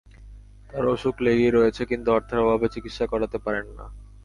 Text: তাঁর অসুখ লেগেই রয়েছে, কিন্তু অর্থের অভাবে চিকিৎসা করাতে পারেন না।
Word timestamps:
তাঁর 0.69 0.85
অসুখ 0.87 1.15
লেগেই 1.25 1.55
রয়েছে, 1.57 1.81
কিন্তু 1.85 2.07
অর্থের 2.11 2.43
অভাবে 2.43 2.67
চিকিৎসা 2.75 3.05
করাতে 3.07 3.37
পারেন 3.45 3.65
না। 3.77 3.85